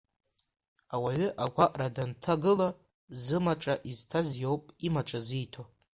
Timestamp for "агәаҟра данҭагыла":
1.43-2.69